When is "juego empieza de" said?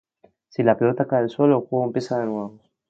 1.67-2.25